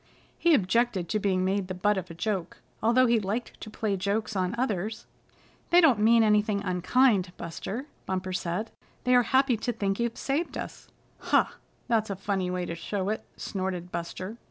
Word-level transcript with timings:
He 0.39 0.55
objected 0.55 1.07
to 1.09 1.19
being 1.19 1.45
made 1.45 1.67
the 1.67 1.75
butt 1.75 1.95
of 1.95 2.09
a 2.09 2.15
joke, 2.15 2.57
although 2.81 3.05
he 3.05 3.19
liked 3.19 3.61
to 3.61 3.69
play 3.69 3.95
jokes 3.95 4.35
on 4.35 4.55
others. 4.57 5.05
"They 5.69 5.79
don't 5.79 5.99
mean 5.99 6.23
anything 6.23 6.63
unkind, 6.63 7.31
Buster," 7.37 7.85
Bumper 8.07 8.33
said. 8.33 8.71
"They 9.03 9.13
are 9.13 9.21
happy 9.21 9.57
to 9.57 9.71
think 9.71 9.99
you've 9.99 10.17
saved 10.17 10.57
us." 10.57 10.87
"Huh! 11.19 11.49
That's 11.87 12.09
a 12.09 12.15
funny 12.15 12.49
way 12.49 12.65
to 12.65 12.73
show 12.73 13.09
it," 13.09 13.23
snorted 13.37 13.91
Buster. 13.91 14.37